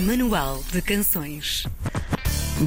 [0.00, 1.66] Manual de Canções.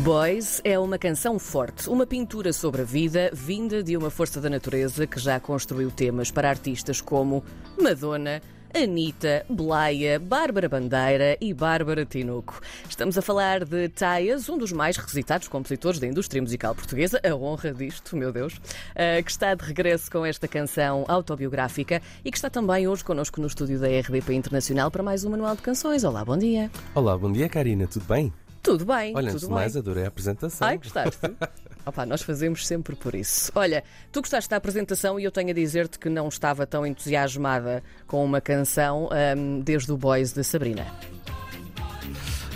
[0.03, 4.51] Boys é uma canção forte, uma pintura sobre a vida vinda de uma força da
[4.51, 7.43] natureza que já construiu temas para artistas como
[7.81, 8.39] Madonna,
[8.73, 12.59] Anitta, Blaia, Bárbara Bandeira e Bárbara Tinoco.
[12.89, 17.35] Estamos a falar de Taias, um dos mais requisitados compositores da indústria musical portuguesa, a
[17.35, 18.59] honra disto, meu Deus,
[18.95, 23.39] eh, que está de regresso com esta canção autobiográfica e que está também hoje connosco
[23.39, 26.03] no estúdio da RDP Internacional para mais um Manual de Canções.
[26.03, 26.71] Olá, bom dia.
[26.95, 28.33] Olá, bom dia, Karina, tudo bem?
[28.63, 29.55] Tudo bem, Olha, tudo antes de bem.
[29.55, 30.65] mais, adorei a apresentação.
[30.65, 31.19] Ai, gostaste?
[31.85, 33.51] Opa, nós fazemos sempre por isso.
[33.55, 37.83] Olha, tu gostaste da apresentação e eu tenho a dizer-te que não estava tão entusiasmada
[38.07, 40.87] com uma canção ahm, desde o Boys da Sabrina.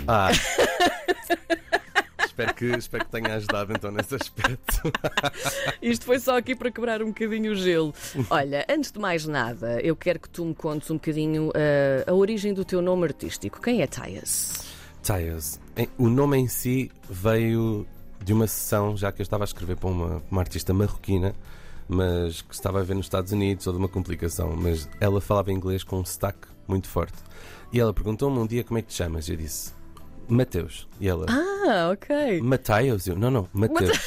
[0.06, 0.30] Ah.
[2.24, 4.90] espero, que, espero que tenha ajudado então nesse aspecto.
[5.82, 7.92] Isto foi só aqui para quebrar um bocadinho o gelo.
[8.30, 12.14] Olha, antes de mais nada, eu quero que tu me contes um bocadinho ah, a
[12.14, 13.60] origem do teu nome artístico.
[13.60, 14.67] Quem é Tyas?
[15.08, 15.58] Tyres.
[15.76, 17.86] Em- O nome em si veio
[18.22, 21.34] de uma sessão, já que eu estava a escrever para uma, uma artista marroquina,
[21.88, 24.54] mas que estava a ver nos Estados Unidos, toda uma complicação.
[24.54, 27.16] Mas ela falava inglês com um sotaque muito forte.
[27.72, 29.28] E ela perguntou-me um dia como é que te chamas.
[29.28, 29.72] E eu disse
[30.28, 30.86] Mateus.
[31.00, 32.42] E ela, Ah, ok.
[32.42, 33.06] Mataios?
[33.06, 33.98] Eu, não, não, Mateus.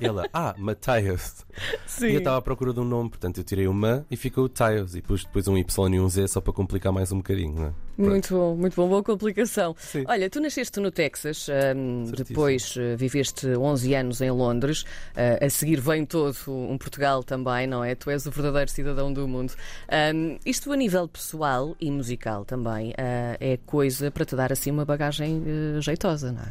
[0.00, 1.44] Ela, ah, Mataios.
[1.86, 2.08] Sim.
[2.08, 4.44] E eu estava à procura de um nome, portanto eu tirei o Ma e ficou
[4.44, 7.18] o Tiles e pus depois um Y e um Z só para complicar mais um
[7.18, 7.72] bocadinho, não é?
[7.98, 9.74] Muito bom, muito bom, boa complicação.
[9.78, 10.04] Sim.
[10.06, 12.12] Olha, tu nasceste no Texas, Certíssimo.
[12.14, 14.84] depois eh, viveste 11 anos em Londres,
[15.16, 17.94] eh, a seguir vem todo um Portugal também, não é?
[17.94, 19.54] Tu és o verdadeiro cidadão do mundo.
[19.88, 24.70] Ahm, isto a nível pessoal e musical também ah, é coisa para te dar assim
[24.70, 25.42] uma bagagem
[25.80, 26.48] jeitosa, não é?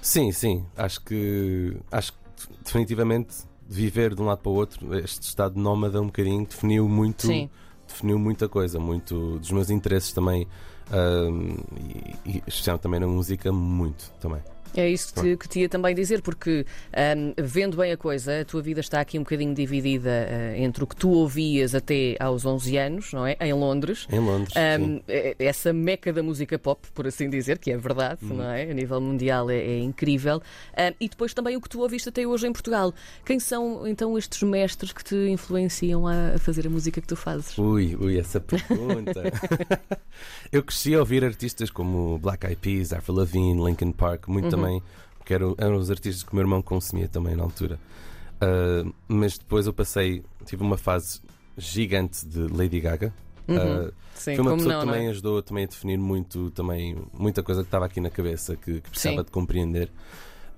[0.00, 2.18] Sim, sim, acho que acho que
[2.64, 3.34] definitivamente
[3.68, 7.48] viver de um lado para o outro, este estado nómada um bocadinho definiu muito, Sim.
[7.86, 10.46] definiu muita coisa, muito dos meus interesses também.
[10.90, 11.56] ahm,
[12.26, 14.42] e, e especialmente também na música, muito também.
[14.76, 18.40] É isso que te, que te ia também dizer, porque ahm, vendo bem a coisa,
[18.40, 22.16] a tua vida está aqui um bocadinho dividida ah, entre o que tu ouvias até
[22.18, 23.36] aos 11 anos, não é?
[23.40, 24.06] Em Londres.
[24.10, 24.54] Em Londres.
[24.56, 25.02] Um, sim.
[25.08, 28.36] é- essa meca da música pop, por assim dizer, que é verdade, Uhum.
[28.36, 28.62] não é?
[28.70, 30.42] A nível mundial é, é incrível.
[30.76, 32.92] Um, e depois também o que tu ouviste até hoje em Portugal.
[33.24, 37.16] Quem são então estes mestres que te influenciam a, a fazer a música que tu
[37.16, 37.56] fazes?
[37.58, 39.22] Ui, ui, essa pergunta.
[40.52, 44.63] eu cresci a ouvir artistas como Black Eyed Peas, Avril Lavigne, Linkin Park, muito também,
[45.18, 47.78] porque eram, eram os artistas que o meu irmão consumia também na altura.
[48.40, 51.20] Ah, mas depois eu passei, tive uma fase
[51.56, 53.12] gigante de Lady Gaga.
[53.48, 55.10] Ah, Sim, foi uma pessoa não, que também é?
[55.10, 58.90] ajudou também a definir muito, também, muita coisa que estava aqui na cabeça que, que
[58.90, 59.24] precisava Sim.
[59.24, 59.90] de compreender.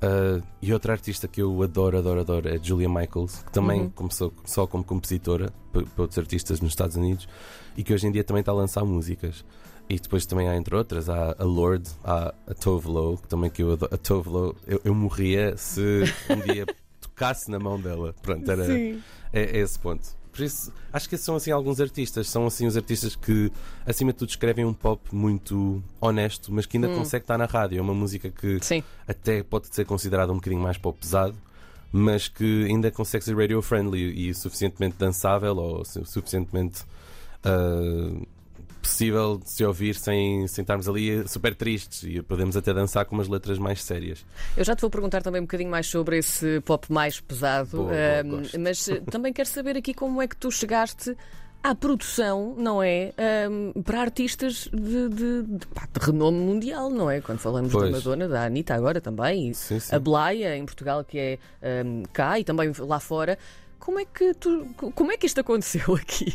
[0.00, 3.90] Ah, e outra artista que eu adoro, adoro, adoro é Julia Michaels, que também Uhum.
[3.90, 7.28] começou só como compositora para outros artistas nos Estados Unidos
[7.76, 9.44] e que hoje em dia também está a lançar músicas.
[9.88, 13.48] E depois também há, entre outras, há a Lord, há a Tove Lo, que também
[13.48, 13.94] que eu adoro.
[13.94, 16.66] A Tove Lo, eu, eu morria se um dia
[17.00, 18.12] tocasse na mão dela.
[18.20, 18.96] Pronto, era, é,
[19.32, 20.08] é esse ponto.
[20.32, 22.28] Por isso, acho que esses são assim alguns artistas.
[22.28, 23.50] São assim os artistas que,
[23.86, 27.78] acima de tudo, escrevem um pop muito honesto, mas que ainda consegue estar na rádio.
[27.78, 28.82] É uma música que Sim.
[29.06, 31.34] até pode ser considerada um bocadinho mais pop pesado,
[31.92, 36.82] mas que ainda consegue ser radio friendly e suficientemente dançável ou su- suficientemente
[37.44, 38.20] ah,
[38.86, 43.14] possível de se ouvir sem, sem estarmos ali super tristes e podemos até dançar com
[43.14, 44.24] umas letras mais sérias.
[44.56, 47.90] Eu já te vou perguntar também um bocadinho mais sobre esse pop mais pesado, Boa,
[48.22, 48.60] boa, gosto.
[48.60, 51.16] mas eh, também quero saber aqui como é que tu chegaste
[51.62, 53.12] à produção, não é?
[53.50, 57.20] Um, para artistas de, de- de- pá, de renome mundial, não é?
[57.20, 57.90] Quando falamos da Pois.
[57.90, 59.94] Madonna, da Anitta agora também, Sim, sim.
[59.94, 61.38] a Blaia em Portugal, que é
[61.84, 63.36] um, cá e também lá fora.
[63.86, 64.66] Como é que tu,
[64.96, 66.34] como é que isto aconteceu aqui?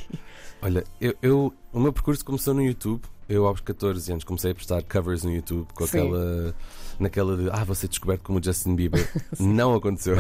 [0.62, 3.02] Olha, eu, eu- o meu percurso começou no YouTube.
[3.28, 5.98] Eu, aos 14 anos, comecei a prestar covers no YouTube com Sim.
[6.00, 6.56] aquela.
[6.98, 7.50] naquela de.
[7.52, 9.06] Ah, ser descoberto como o Justin Bieber.
[9.38, 10.16] não aconteceu.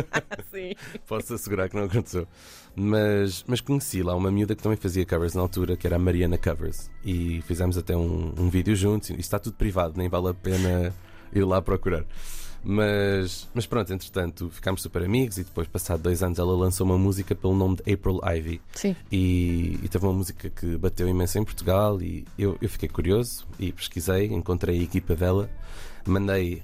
[0.50, 0.72] Sim.
[1.06, 2.26] Posso assegurar que não aconteceu.
[2.74, 5.98] Mas, mas conheci lá uma miúda que também fazia covers na altura, que era a
[5.98, 6.90] Mariana Covers.
[7.04, 9.10] E fizemos até um, um vídeo juntos.
[9.10, 10.94] Isto está tudo privado, nem vale a pena
[11.34, 12.04] ir lá procurar.
[12.62, 16.98] Mas, mas pronto, entretanto, ficámos super amigos e depois, passado dois anos, ela lançou uma
[16.98, 18.60] música pelo nome de April Ivy.
[18.74, 18.94] Sim.
[19.10, 23.46] E, e teve uma música que bateu imenso em Portugal e eu, eu fiquei curioso
[23.58, 25.50] e pesquisei, encontrei a equipa dela,
[26.06, 26.62] mandei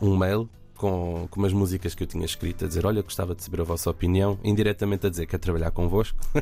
[0.00, 3.34] um, um mail com, com umas músicas que eu tinha escrito a dizer, olha, gostava
[3.34, 6.18] de saber a vossa opinião, indiretamente a dizer que quer trabalhar convosco.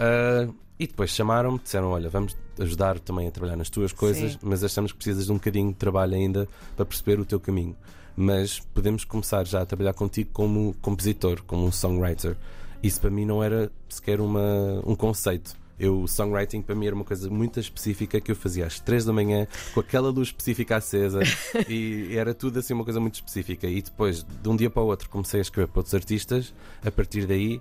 [0.00, 0.48] Ah,
[0.78, 4.38] e depois chamaram-me, disseram, olha, vamos ajudar também a trabalhar nas tuas coisas, Sim.
[4.42, 7.76] mas achamos que precisas de um bocadinho de trabalho ainda para perceber o teu caminho.
[8.16, 12.34] Mas podemos começar já a trabalhar contigo como compositor, como um songwriter.
[12.82, 15.54] Isso para mim não era sequer uma, um conceito.
[15.78, 19.04] Eu, o songwriting para mim era uma coisa muito específica que eu fazia às 3
[19.04, 21.20] da manhã, com aquela luz específica acesa,
[21.68, 23.66] e era tudo assim uma coisa muito específica.
[23.66, 26.90] E depois, de um dia para o outro, comecei a escrever para outros artistas, a
[26.90, 27.60] partir daí.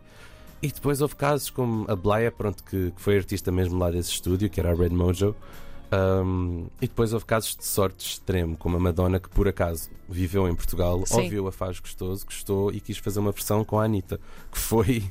[0.62, 4.12] E depois houve casos como a Blaia, pronto, que, que foi artista mesmo lá desse
[4.12, 5.36] estúdio, que era a Red Mojo.
[5.92, 10.48] Um, e depois houve casos de sorte extremo, como a Madonna, que por acaso viveu
[10.48, 11.24] em Portugal, Sim.
[11.24, 14.20] ouviu a Faz Gostoso, gostou e quis fazer uma versão com a Anitta,
[14.52, 15.04] que foi,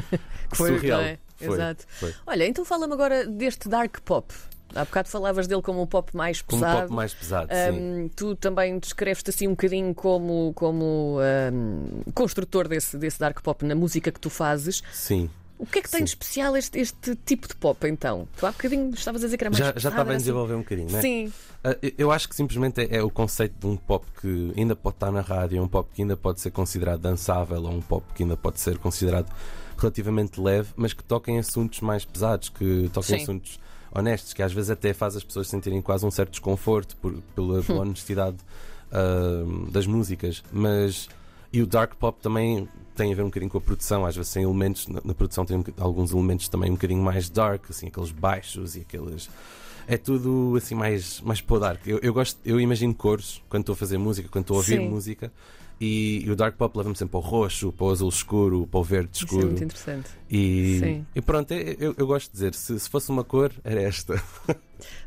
[0.52, 1.00] Foi, surreal.
[1.00, 1.18] é?
[1.36, 1.84] Foi, Exato.
[1.88, 2.14] foi.
[2.26, 4.34] Olha, então fala-me agora deste dark pop.
[4.74, 6.82] Há bocado falavas dele como um pop mais Como um pesado.
[6.82, 7.70] pop mais pesado, sim.
[7.80, 11.18] Hum, tu também descreves-te assim um bocadinho como, como
[11.52, 14.82] hum, construtor desse, desse dark pop na música que tu fazes.
[14.92, 15.30] Sim.
[15.58, 16.14] O que é que tem de Sim.
[16.14, 18.28] especial este, este tipo de pop então?
[18.36, 20.18] Tu há bocadinho estavas a dizer que era mais Já, já estava a assim?
[20.18, 21.02] desenvolver um bocadinho, não é?
[21.02, 21.32] Sim,
[21.64, 24.94] Ah, eu- acho que simplesmente é, é o conceito de um pop que ainda pode
[24.94, 28.22] estar na rádio, um pop que ainda pode ser considerado dançável, ou um pop que
[28.22, 29.28] ainda pode ser considerado
[29.76, 33.22] relativamente leve, mas que toca em assuntos mais pesados, que toca em Sim.
[33.24, 33.58] assuntos
[33.92, 37.62] honestos, que às vezes até faz as pessoas sentirem quase um certo desconforto por, pela,
[37.64, 38.36] pela honestidade
[38.92, 40.42] ah, das músicas.
[40.52, 41.08] Mas
[41.52, 44.32] e o dark pop também tem a ver um bocadinho com a produção, às vezes
[44.32, 47.86] tem elementos, na, na produção tem um alguns elementos também um bocadinho mais dark, assim,
[47.88, 49.30] aqueles baixos e aqueles.
[49.86, 51.86] É tudo assim mais, mais para o dark.
[51.86, 54.78] Eu, eu gosto, eu imagino cores quando estou a fazer música, quando estou a ouvir
[54.78, 54.88] Sim.
[54.88, 55.32] música,
[55.80, 58.80] e, e o dark pop leva-me sempre para o roxo, para o azul escuro, para
[58.80, 59.46] o verde isso é escuro.
[59.46, 60.10] muito interessante.
[60.30, 61.06] E, Sim.
[61.14, 64.20] e pronto, eu, eu- gosto de dizer, se, se fosse uma cor, era esta.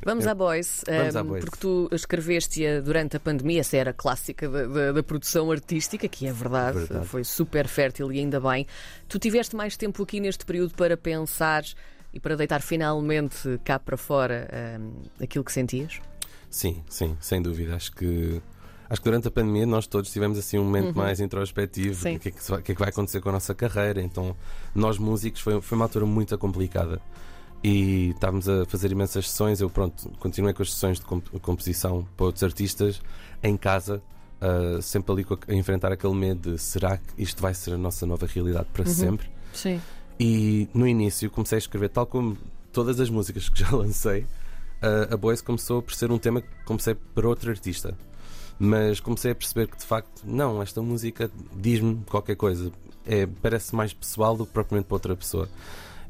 [0.03, 1.45] Vamos à Boys, Vamos hum, à Boys.
[1.45, 6.07] porque tu escreveste-a durante a pandemia, essa era a clássica da, da- da produção artística,
[6.07, 7.05] que é verdade, Verdade.
[7.07, 8.65] foi super fértil e ainda bem.
[9.07, 11.63] Tu tiveste mais tempo aqui neste período para pensar
[12.13, 15.99] e para deitar finalmente cá para fora hum, aquilo que sentias?
[16.49, 17.75] Sim, sim, sem dúvida.
[17.75, 18.41] Acho que
[18.91, 22.27] acho que durante a pandemia nós todos tivemos assim um momento mais introspectivo do que
[22.29, 24.01] é que, o que é que vai acontecer com a nossa carreira.
[24.01, 24.35] Então,
[24.75, 27.01] nós músicos foi, foi uma altura muito complicada.
[27.63, 29.61] E estávamos a fazer imensas sessões.
[29.61, 33.01] Eu pronto, continuei com as sessões de comp- composição para outros artistas
[33.43, 34.01] em casa,
[34.41, 37.77] ah, sempre ali a, a enfrentar aquele medo de será que isto vai ser a
[37.77, 39.29] nossa nova realidade para sempre?
[39.53, 39.79] Sim.
[40.19, 42.37] E no início comecei a escrever, tal como
[42.73, 44.25] todas as músicas que já lancei,
[44.81, 47.95] a- a Boys começou por ser um tema que comecei para outro artista.
[48.63, 52.71] Mas comecei a perceber que de facto, não, esta música diz-me qualquer coisa.
[53.03, 55.49] É, parece mais pessoal do que propriamente para outra pessoa.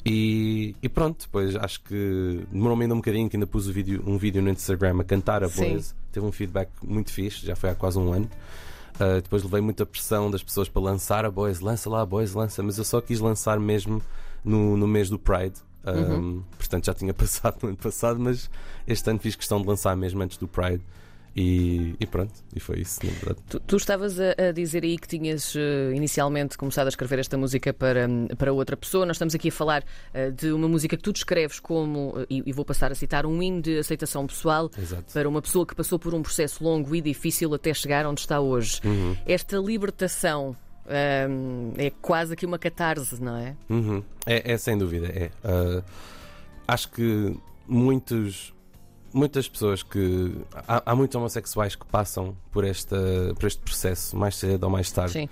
[0.06, 4.04] E, e pronto, depois acho que demorou-me ainda um bocadinho, que ainda pus o vídeo-
[4.06, 5.48] um vídeo no Instagram a cantar a.
[5.48, 5.96] Boys.
[6.12, 8.30] Teve um feedback muito fixe, já foi há quase um ano.
[8.96, 12.34] Uh, depois levei muita pressão das pessoas para lançar a Boys, lança lá a Boys,
[12.34, 14.02] lança, mas eu só quis lançar mesmo
[14.44, 15.56] no, no mês do Pride.
[15.86, 18.50] Um, Portanto, já tinha passado no ano passado, mas
[18.86, 20.82] este ano fiz questão de lançar mesmo antes do Pride.
[21.36, 23.40] E, e pronto, e foi isso, verdade.
[23.48, 27.38] Tu, tu estavas a, a dizer aí que tinhas eh, inicialmente começado a escrever esta
[27.38, 28.06] música para,
[28.38, 29.06] para outra pessoa.
[29.06, 29.84] Nós estamos aqui a falar
[30.14, 33.26] eh, de uma música que tu descreves como, eh, e, e vou passar a citar,
[33.26, 35.14] um hino de aceitação pessoal Exato.
[35.14, 38.42] para uma pessoa que passou por um processo longo e difícil até chegar onde está
[38.42, 38.82] hoje.
[38.84, 39.16] Uhum.
[39.26, 40.56] Esta libertação
[41.30, 43.56] hum, é quase aqui uma catarse, não é?
[43.70, 44.04] Uhum.
[44.26, 45.32] É, é sem dúvida, é.
[45.48, 45.84] Uh,
[46.68, 47.36] acho que
[47.68, 48.54] muitos,
[49.14, 50.34] muitas pessoas que.
[50.68, 52.98] Há, há muitos homossexuais que passam por, esta,
[53.40, 55.14] por este processo, mais cedo ou mais tarde.
[55.14, 55.30] Sim.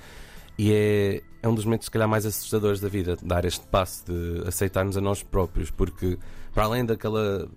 [0.58, 4.04] E é, é um dos momentos, se calhar, mais assustadores da vida, dar este passo
[4.06, 6.18] de aceitarmos a nós próprios, porque
[6.54, 7.48] para além daquela,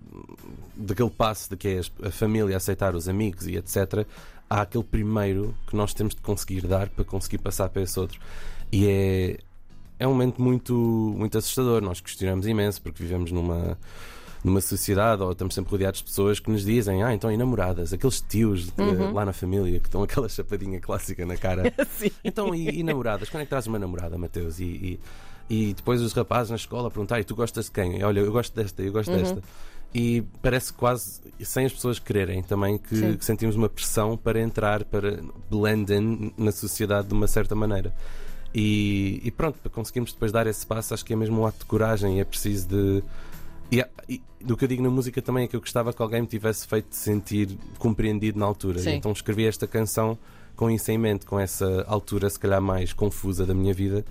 [0.75, 4.05] daquele passo de que é a família aceitar os amigos e etc.,
[4.49, 8.19] há aquele primeiro que nós temos de conseguir dar para conseguir passar para esse outro.
[8.71, 9.37] E é,
[9.99, 11.81] é um momento muito, muito assustador.
[11.81, 13.77] Nós questionamos imenso porque vivemos numa
[14.43, 17.93] numa sociedade ou estamos sempre rodeados de pessoas que nos dizem, ah, então e namoradas,
[17.93, 21.73] aqueles tios de- lá na família que estão aquela chapadinha clássica na cara.
[22.23, 23.29] Então, e, e namoradas?
[23.29, 24.59] Quando é que trazes uma namorada, Mateus?
[24.59, 24.99] E, e,
[25.69, 28.03] e depois os rapazes na escola perguntar: e tu gostas de quem?
[28.03, 29.17] Olha, eu gosto desta, eu gosto Uhum.
[29.17, 29.41] desta.
[29.95, 34.83] E parece quase, sem as pessoas quererem também, que, que sentimos uma pressão para entrar,
[34.85, 35.19] para
[35.51, 37.93] blend in na sociedade de uma certa maneira.
[38.55, 41.59] E, e pronto, para conseguirmos depois dar esse passo, acho que é mesmo um ato
[41.59, 43.03] de coragem e é preciso de.
[43.73, 46.01] E, há- e do que eu digo na música também é que eu gostava que
[46.01, 48.79] alguém me tivesse feito sentir compreendido na altura.
[48.79, 48.91] Sim.
[48.95, 50.17] Então escrevi esta canção
[50.55, 54.05] com isso em mente, com essa altura se calhar mais confusa da minha vida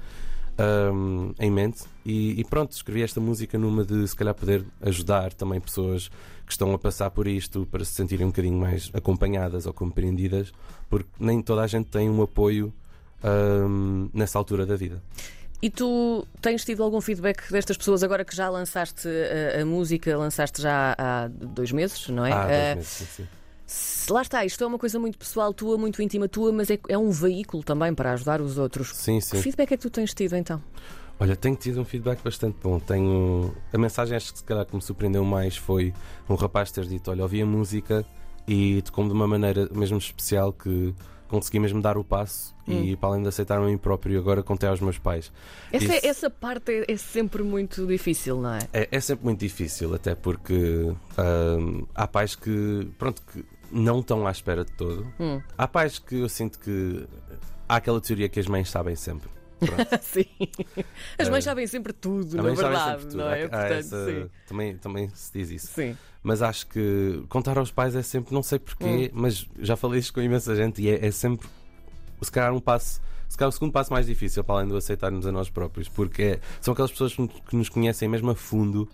[0.93, 1.85] hum, em mente.
[2.05, 6.09] E, e pronto, escrevi esta música numa de se calhar poder ajudar também pessoas
[6.45, 10.53] que estão a passar por isto para se sentirem um bocadinho mais acompanhadas ou compreendidas,
[10.91, 12.73] porque nem toda a gente tem um apoio
[13.23, 15.01] hum, nessa altura da vida.
[15.63, 19.07] E tu tens tido algum feedback destas pessoas agora que já lançaste
[19.57, 22.33] a, a música, lançaste já há dois meses, não é?
[22.33, 23.29] Ah, dois Eh, meses, sim, sim.
[24.13, 26.99] Lá está, isto é uma coisa muito pessoal tua, muito íntima tua, mas é, é
[26.99, 28.89] um veículo também para ajudar os outros.
[28.97, 29.37] Sim, sim.
[29.37, 30.61] Que feedback é que tu tens tido então?
[31.21, 32.81] Olha, tenho tido um feedback bastante bom.
[32.81, 33.55] Tenho.
[33.73, 35.95] A mensagem acho que se calhar que me surpreendeu mais foi
[36.29, 38.05] um rapaz ter dito: Olha, ouvi a música
[38.49, 40.93] e tocou-me de uma maneira mesmo especial que
[41.33, 42.85] consegui mesmo dar o passo hum.
[42.85, 45.33] e para além de aceitar a mim próprio agora contei aos meus pais.
[45.73, 46.07] Essa, Isso...
[46.07, 48.59] essa parte é, é, sempre muito difícil, não é?
[48.71, 48.89] é?
[48.91, 54.31] É, sempre muito difícil, até porque hum, há pais que pronto que não estão à
[54.31, 55.11] espera de todo.
[55.19, 55.41] Hum.
[55.57, 57.07] Há pais que eu sinto que
[57.67, 59.31] há aquela teoria que as mães sabem sempre.
[60.03, 60.27] sim.
[61.19, 63.17] As mães uh, sabem sempre tudo, na verdade, tudo.
[63.17, 63.45] não é?
[63.45, 65.67] Há, Portanto, essa, também, também se diz isso.
[65.69, 65.97] Sim.
[66.23, 69.21] Mas acho que contar aos pais é sempre, não sei porquê, hum.
[69.21, 71.49] mas já falei isto com imensa gente e é, é sempre,
[72.21, 73.01] se calhar, um passo
[73.33, 76.23] se calhar o segundo passo mais difícil, para além do aceitarmos a nós próprios, porque
[76.23, 78.87] é, são aquelas pessoas que nos conhecem mesmo a fundo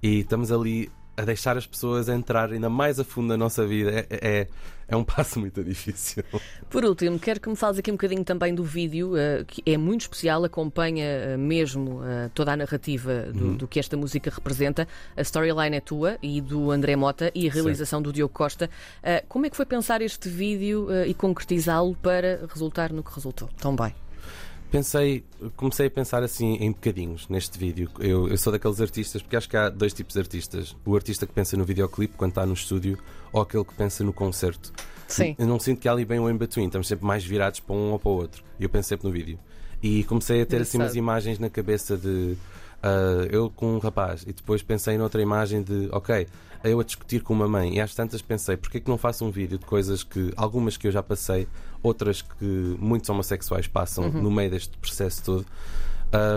[0.00, 0.88] e estamos ali
[1.20, 4.46] a deixar as pessoas entrar ainda mais a fundo na nossa vida é, é,
[4.88, 6.24] é, um passo muito difícil.
[6.70, 9.76] Por último, quero que me fales aqui um bocadinho também do vídeo, uh, que é
[9.76, 13.56] muito especial, acompanha uh, mesmo uh, toda a narrativa do, uhum.
[13.56, 14.88] do, que esta música representa.
[15.16, 18.04] A storyline é tua e do André Mota e a realização certo.
[18.04, 18.70] do Diogo Costa.
[19.28, 23.76] como é que foi pensar este vídeo e concretizá-lo para resultar no que resultou tão
[23.76, 23.94] bem?
[24.70, 25.24] Pensei,
[25.56, 27.90] comecei a pensar assim em bocadinhos neste vídeo.
[27.98, 31.26] Eu, eu, sou daqueles artistas, porque acho que há dois tipos de artistas: o artista
[31.26, 32.96] que pensa no videoclipe quando está no estúdio,
[33.32, 34.72] ou aquele que pensa no concerto.
[35.08, 35.34] Sim.
[35.36, 37.90] Eu não sinto que há ali bem o in-between, estamos sempre mais virados para um
[37.90, 38.44] ou para o outro.
[38.60, 39.38] E eu penso sempre no vídeo.
[39.82, 42.36] E comecei a ter assim umas imagens na cabeça de
[42.82, 46.26] uh, eu com um rapaz, e depois pensei noutra imagem de, ok,
[46.62, 49.24] eu a discutir com uma mãe, e às tantas pensei, porque é que não faço
[49.24, 51.48] um vídeo de coisas que, algumas que eu já passei,
[51.82, 54.22] outras que muitos homossexuais passam uhum.
[54.22, 55.46] no meio deste processo todo,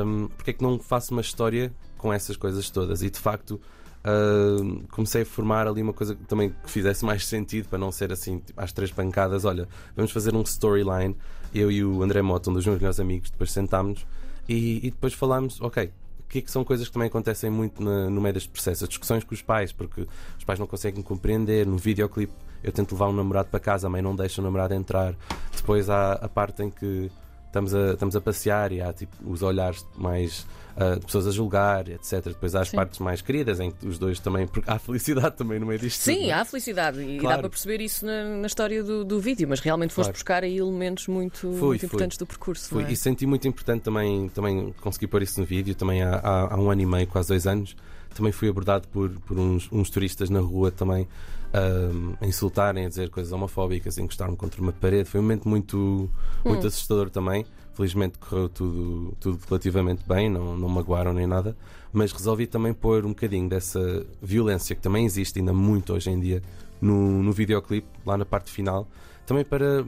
[0.05, 3.01] um, porque é que não faço uma história com essas coisas todas?
[3.01, 3.59] E de facto.
[4.05, 7.89] Uh, comecei a formar ali uma coisa que também que fizesse mais sentido para não
[7.89, 9.45] ser assim tipo, às três pancadas.
[9.45, 11.15] Olha, vamos fazer um storyline.
[11.55, 14.05] Eu e o André Mota, um dos meus melhores amigos, depois sentámos
[14.47, 15.89] e, e depois falámos: ok,
[16.33, 18.83] que, que são coisas que também acontecem muito na, no meio deste processo.
[18.83, 20.01] As discussões com os pais, porque
[20.35, 21.63] os pais não conseguem compreender.
[21.67, 24.73] No videoclipe, eu tento levar um namorado para casa, a mãe não deixa o namorado
[24.73, 25.13] entrar.
[25.55, 27.11] Depois há a parte em que
[27.45, 31.31] estamos a, estamos a passear e há tipo, os olhares mais uh, de pessoas a
[31.31, 32.23] julgar, etc.
[32.25, 32.77] Depois há as Sim.
[32.77, 34.47] partes mais queridas em que os dois também.
[34.47, 36.01] Porque há felicidade também no meio disto.
[36.01, 36.31] Sim, tudo, é?
[36.31, 37.35] há felicidade e claro.
[37.35, 40.17] dá para perceber isso na, na história do, do, vídeo, mas realmente foste claro.
[40.17, 42.69] buscar aí elementos muito, fui, muito importantes do percurso.
[42.69, 42.83] Fui.
[42.83, 42.91] É?
[42.91, 46.57] E senti muito importante também, também conseguir pôr isso no vídeo, também há, há, há
[46.57, 47.75] um ano e meio, quase dois anos
[48.13, 51.07] também fui abordado por, por uns, uns turistas na rua também
[51.53, 55.09] um, a insultarem, a dizer coisas homofóbicas, a encostar-me contra uma parede.
[55.09, 56.09] Foi um momento muito,
[56.43, 56.67] muito hum.
[56.67, 57.45] assustador também.
[57.73, 61.57] Felizmente correu tudo, tudo relativamente bem, não, não magoaram nem nada,
[61.91, 66.19] mas resolvi também pôr um bocadinho dessa violência que também existe ainda muito hoje em
[66.19, 66.41] dia
[66.79, 68.87] no, no videoclipe, lá na parte final,
[69.25, 69.85] também para,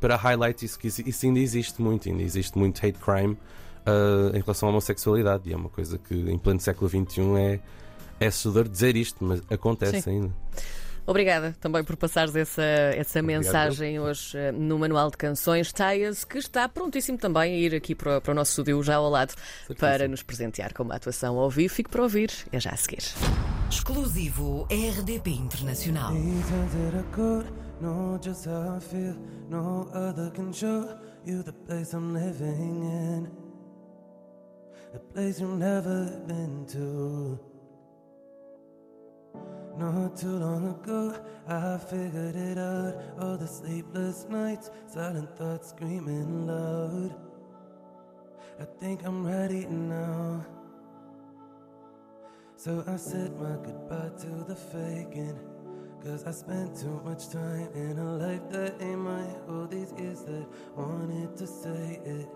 [0.00, 3.36] para highlight isso, que isso ainda existe muito, ainda existe muito hate crime
[3.86, 7.60] uh, em relação à homossexualidade, e é uma coisa que em pleno século XXI é,
[8.18, 10.10] é assustador dizer isto, mas acontece Sim.
[10.10, 10.34] ainda.
[11.06, 15.72] Obrigada também por passares essa, essa mensagem hoje uh, no Manual de Canções.
[15.72, 19.08] Taias, que está prontíssimo também a ir aqui para, para o nosso estúdio já ao
[19.08, 19.34] lado
[19.78, 21.74] para nos presentear com uma atuação ao vivo.
[21.74, 23.02] Fique para ouvir, é já a seguir.
[23.70, 26.12] Exclusivo RDP Internacional.
[34.92, 37.49] A place you've never been to.
[39.78, 41.14] Not too long ago,
[41.48, 42.94] I figured it out.
[43.20, 47.14] All the sleepless nights, silent thoughts screaming loud.
[48.60, 50.44] I think I'm ready now.
[52.56, 55.38] So I said my goodbye to the faking.
[56.02, 59.36] Cause I spent too much time in a life that ain't mine.
[59.48, 60.46] All these years that
[60.76, 62.28] wanted to say it.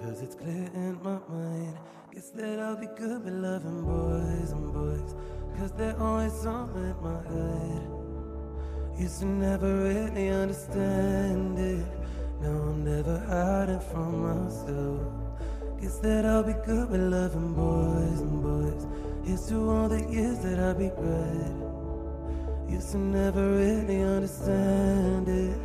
[0.00, 1.78] Cause it's clear in my mind.
[2.12, 5.14] Guess that I'll be good with loving boys and boys.
[5.58, 9.00] Cause they're always on in my head.
[9.00, 11.86] Used to never really understand it.
[12.42, 15.00] Now I'm never hiding from myself.
[15.80, 18.86] Guess that I'll be good with loving boys and boys.
[19.24, 21.52] Here's to all the years that I regret.
[22.68, 25.58] Used to never really understand it.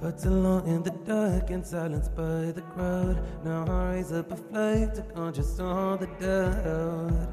[0.00, 3.22] Too long in the dark and silenced by the crowd.
[3.42, 7.32] Now I raise up a flight to conscious all the doubt.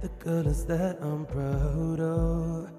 [0.00, 2.70] The colors that I'm proud of.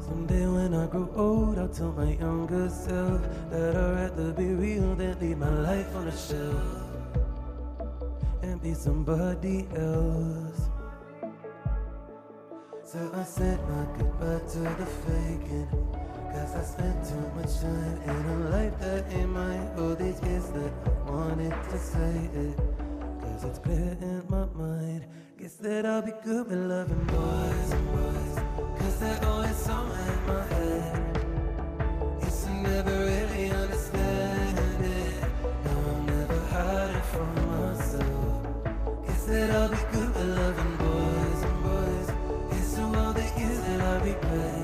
[0.00, 4.94] Someday when I grow old, I'll tell my younger self that I'd rather be real
[4.94, 6.84] than leave my life on a shelf
[8.42, 10.68] and be somebody else.
[12.94, 15.66] So I said my goodbye to the faking.
[16.30, 19.68] Cause I spent too much time in a life that ain't mine.
[19.76, 22.56] All these years that I wanted to say it.
[23.20, 25.06] Cause it's clear in my mind.
[25.36, 28.78] Guess that I'll be good with loving boys and boys.
[28.78, 30.13] Cause they're always somewhere
[44.22, 44.63] that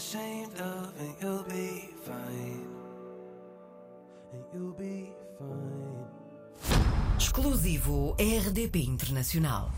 [0.00, 2.66] ashamed of, and you'll be fine.
[4.32, 6.06] And you'll be fine.
[7.16, 9.70] Exclusivo RDP Internacional.